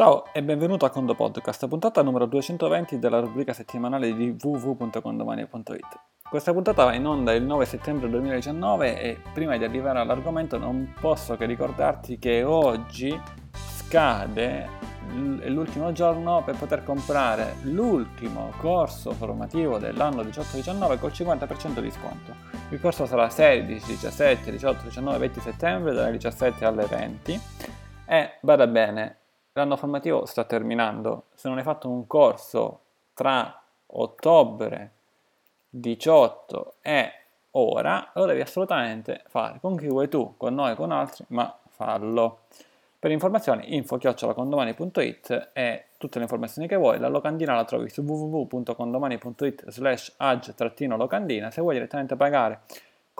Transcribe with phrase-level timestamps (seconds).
[0.00, 6.00] Ciao e benvenuto a Condo Podcast, puntata numero 220 della rubrica settimanale di www.condomani.it.
[6.26, 10.94] Questa puntata va in onda il 9 settembre 2019 e prima di arrivare all'argomento non
[10.98, 13.14] posso che ricordarti che oggi
[13.52, 14.70] scade
[15.48, 22.34] l'ultimo giorno per poter comprare l'ultimo corso formativo dell'anno 18-19 col 50% di sconto.
[22.70, 27.40] Il corso sarà 16, 17, 18, 19, 20 settembre dalle 17 alle 20
[28.06, 29.19] e bada bene,
[29.60, 31.24] l'anno formativo sta terminando.
[31.34, 32.80] Se non hai fatto un corso
[33.14, 34.92] tra ottobre
[35.68, 37.12] 18 e
[37.52, 42.40] ora, lo devi assolutamente fare con chi vuoi tu, con noi, con altri, ma fallo.
[42.98, 49.70] Per informazioni info-condomani.it e tutte le informazioni che vuoi, la locandina la trovi su www.condomani.it
[49.70, 52.60] slash ag-locandina, se vuoi direttamente pagare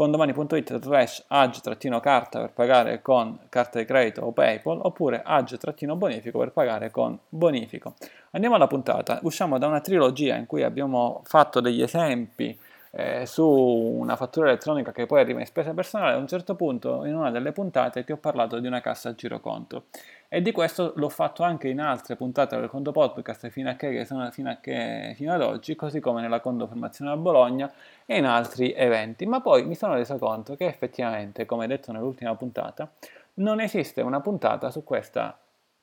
[0.00, 6.90] condomani.it slash ag-carta per pagare con carta di credito o PayPal oppure ag-bonifico per pagare
[6.90, 7.96] con bonifico.
[8.30, 12.58] Andiamo alla puntata, usciamo da una trilogia in cui abbiamo fatto degli esempi
[12.92, 17.04] eh, su una fattura elettronica che poi arriva in spesa personale, a un certo punto
[17.04, 19.84] in una delle puntate ti ho parlato di una cassa a giroconto.
[20.32, 24.04] E di questo l'ho fatto anche in altre puntate del Conto Podcast fino a che,
[24.04, 27.72] fino, a che, fino ad oggi, così come nella Conto Formazione a Bologna
[28.06, 32.34] e in altri eventi, ma poi mi sono reso conto che effettivamente, come detto nell'ultima
[32.36, 32.88] puntata,
[33.34, 35.36] non esiste una puntata su questa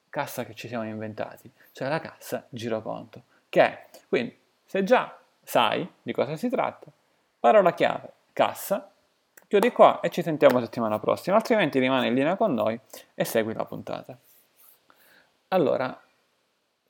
[0.09, 4.35] cassa che ci siamo inventati, cioè la cassa giroconto, che è, quindi
[4.65, 6.87] se già sai di cosa si tratta,
[7.39, 8.91] parola chiave, cassa,
[9.47, 12.79] chiudi qua e ci sentiamo settimana prossima, altrimenti rimani in linea con noi
[13.13, 14.17] e segui la puntata.
[15.49, 15.99] Allora,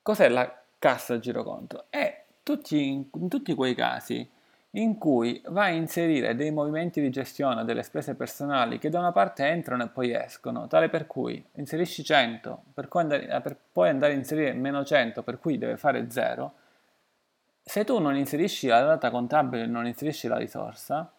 [0.02, 1.86] cos'è la cassa giroconto?
[1.90, 4.28] È tutti, in tutti quei casi
[4.72, 9.12] in cui vai a inserire dei movimenti di gestione delle spese personali che da una
[9.12, 13.90] parte entrano e poi escono, tale per cui inserisci 100, per poi andare, per poi
[13.90, 16.54] andare a inserire meno 100, per cui deve fare 0,
[17.68, 21.12] se tu non inserisci la data contabile e non inserisci la risorsa,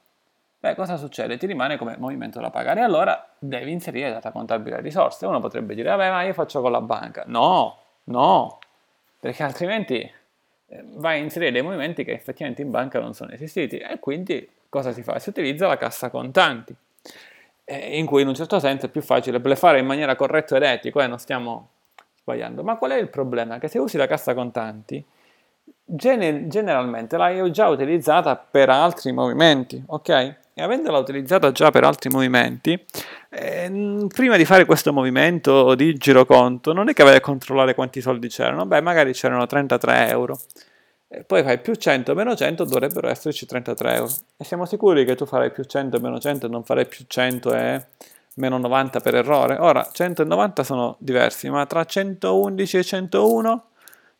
[0.58, 1.36] beh, cosa succede?
[1.36, 2.80] Ti rimane come movimento da pagare.
[2.80, 5.26] Allora devi inserire data contabile e risorse.
[5.26, 7.24] Uno potrebbe dire, vabbè, ma io faccio con la banca.
[7.26, 8.58] No, no,
[9.20, 9.96] perché altrimenti
[10.68, 13.76] eh, vai a inserire dei movimenti che effettivamente in banca non sono esistiti.
[13.76, 15.18] E quindi cosa si fa?
[15.18, 16.74] Si utilizza la cassa contanti,
[17.66, 21.04] in cui in un certo senso è più facile blefare in maniera corretta ed etica,
[21.04, 21.68] e non stiamo
[22.16, 22.62] sbagliando.
[22.62, 23.58] Ma qual è il problema?
[23.58, 25.04] Che se usi la cassa contanti,
[25.90, 30.08] Gener- generalmente l'hai già utilizzata per altri movimenti, ok?
[30.52, 32.78] E avendola utilizzata già per altri movimenti,
[33.30, 38.00] eh, prima di fare questo movimento di giroconto, non è che vai a controllare quanti
[38.00, 40.38] soldi c'erano, beh, magari c'erano 33 euro.
[41.10, 44.12] E poi fai più 100 meno 100, dovrebbero esserci 33 euro.
[44.36, 47.54] E siamo sicuri che tu farai più 100 meno 100 e non farai più 100
[47.54, 47.86] e
[48.34, 49.56] meno 90 per errore?
[49.58, 53.64] Ora, 100 e 90 sono diversi, ma tra 111 e 101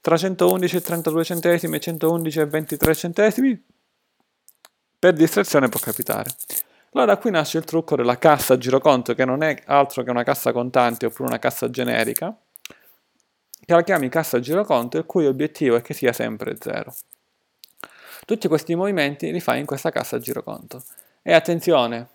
[0.01, 3.65] tra 111 e 32 centesimi e 111 e 23 centesimi,
[4.99, 6.31] per distrazione può capitare.
[6.93, 10.53] Allora qui nasce il trucco della cassa giroconto, che non è altro che una cassa
[10.53, 12.37] contante oppure una cassa generica,
[13.65, 16.95] che la chiami cassa giroconto, il cui obiettivo è che sia sempre zero.
[18.25, 20.83] Tutti questi movimenti li fai in questa cassa giroconto.
[21.23, 22.09] E attenzione,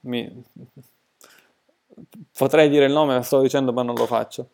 [0.00, 0.44] mi...
[2.36, 4.50] potrei dire il nome, lo sto dicendo ma non lo faccio.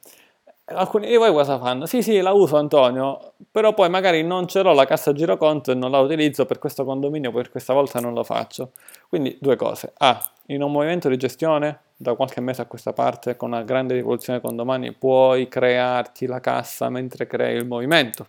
[0.68, 1.86] Alcuni di voi cosa fanno?
[1.86, 5.74] Sì, sì, la uso Antonio, però poi magari non ce l'ho la cassa giroconto e
[5.74, 8.72] non la utilizzo per questo condominio, per questa volta non lo faccio.
[9.08, 9.92] Quindi due cose.
[9.98, 13.94] A, in un movimento di gestione, da qualche mese a questa parte, con una grande
[13.94, 18.26] rivoluzione condomani, puoi crearti la cassa mentre crei il movimento.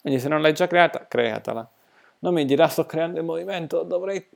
[0.00, 1.70] Quindi se non l'hai già creata, createla.
[2.18, 4.28] Non mi dirà sto creando il movimento, dovrei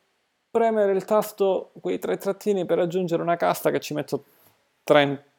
[0.49, 4.25] premere il tasto, quei tre trattini per aggiungere una cassa che ci metto
[4.85, 5.33] 30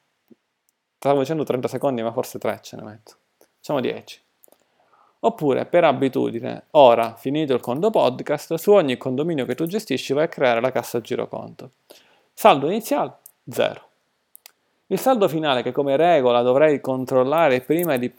[0.97, 3.13] Stavo dicendo 30 secondi, ma forse 3 ce ne metto.
[3.57, 4.21] Facciamo 10.
[5.19, 10.25] Oppure, per abitudine, ora, finito il conto podcast, su ogni condominio che tu gestisci vai
[10.25, 11.71] a creare la cassa giroconto.
[12.33, 13.13] Saldo iniziale,
[13.49, 13.81] 0.
[14.87, 18.13] Il saldo finale, che come regola dovrei controllare prima di,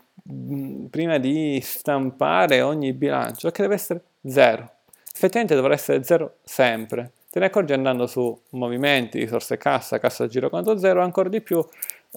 [0.91, 4.71] prima di stampare ogni bilancio, è che deve essere 0.
[5.15, 7.13] Effettivamente dovrà essere 0 sempre.
[7.31, 11.65] Te ne accorgi andando su movimenti, risorse cassa, cassa giroconto 0, ancora di più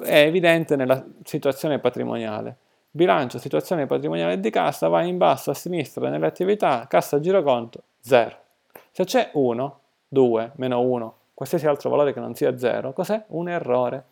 [0.01, 2.57] è evidente nella situazione patrimoniale.
[2.91, 8.37] Bilancio, situazione patrimoniale di cassa, va in basso a sinistra nelle attività, cassa giroconto 0.
[8.91, 13.23] Se c'è 1, 2, meno 1, qualsiasi altro valore che non sia 0, cos'è?
[13.27, 14.03] Un errore.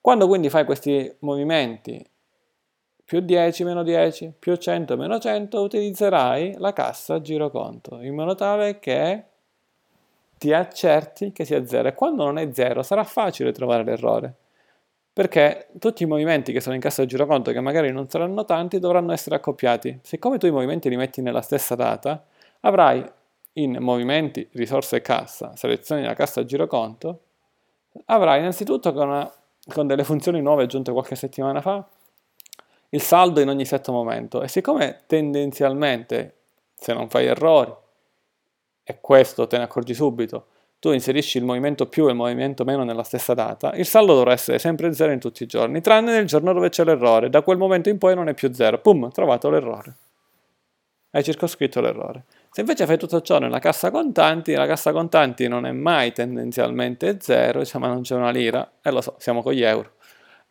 [0.00, 2.04] Quando quindi fai questi movimenti
[3.04, 8.78] più 10 meno 10, più 100 meno 100, utilizzerai la cassa giroconto in modo tale
[8.78, 9.24] che
[10.38, 14.34] ti accerti che sia 0 e quando non è 0 sarà facile trovare l'errore
[15.12, 19.12] perché tutti i movimenti che sono in cassa giroconto, che magari non saranno tanti, dovranno
[19.12, 20.00] essere accoppiati.
[20.02, 22.24] Siccome tu i movimenti li metti nella stessa data,
[22.60, 23.04] avrai
[23.54, 27.20] in movimenti, risorse e cassa, selezioni la cassa giroconto,
[28.06, 29.32] avrai innanzitutto con, una,
[29.74, 31.86] con delle funzioni nuove aggiunte qualche settimana fa,
[32.88, 34.42] il saldo in ogni setto momento.
[34.42, 36.36] E siccome tendenzialmente,
[36.74, 37.74] se non fai errori,
[38.84, 40.46] e questo te ne accorgi subito,
[40.82, 44.32] tu inserisci il movimento più e il movimento meno nella stessa data, il saldo dovrà
[44.32, 47.30] essere sempre 0 in tutti i giorni, tranne nel giorno dove c'è l'errore.
[47.30, 48.80] Da quel momento in poi non è più 0.
[48.80, 49.94] Pum, trovato l'errore.
[51.12, 52.24] Hai circoscritto l'errore.
[52.50, 57.18] Se invece fai tutto ciò nella cassa contanti, la cassa contanti non è mai tendenzialmente
[57.20, 59.92] 0, diciamo non c'è una lira, e lo so, siamo con gli euro.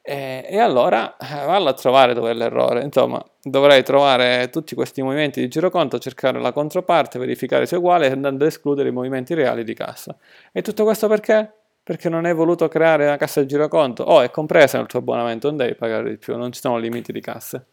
[0.04, 2.82] E, e, allora eh, vallo a trovare dove è l'errore.
[2.82, 8.10] Insomma, dovrei trovare tutti questi movimenti di giroconto, cercare la controparte, verificare se è uguale
[8.10, 10.16] andando ad escludere i movimenti reali di cassa.
[10.52, 11.54] E tutto questo perché?
[11.84, 14.04] Perché non hai voluto creare una cassa di giroconto.
[14.04, 17.12] Oh, è compresa nel tuo abbonamento, non devi pagare di più, non ci sono limiti
[17.12, 17.68] di casse.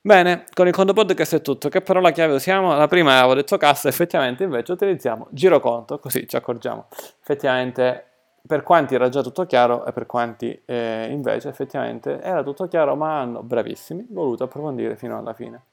[0.00, 1.68] Bene, con il conto podcast è tutto.
[1.68, 2.74] Che parola chiave usiamo?
[2.74, 6.86] La prima avevo detto cassa, effettivamente invece utilizziamo giroconto, così ci accorgiamo.
[7.20, 8.04] Effettivamente
[8.48, 12.96] per quanti era già tutto chiaro e per quanti eh, invece effettivamente era tutto chiaro
[12.96, 15.64] ma hanno, bravissimi, voluto approfondire fino alla fine.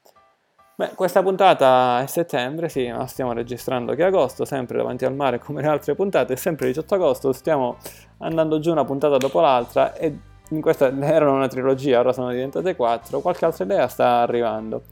[0.76, 5.14] Beh, questa puntata è settembre, sì, ma stiamo registrando che è agosto, sempre davanti al
[5.14, 7.78] mare come le altre puntate, sempre 18 agosto, stiamo
[8.18, 10.18] andando giù una puntata dopo l'altra e
[10.50, 14.82] in questa erano una trilogia, ora sono diventate quattro, qualche altra idea sta arrivando.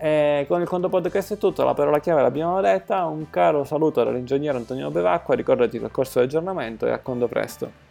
[0.00, 4.04] E con il conto podcast è tutto, la parola chiave l'abbiamo detta, un caro saluto
[4.04, 7.87] dall'ingegnere Antonino Bevacqua, ricordati del corso di aggiornamento e a conto presto.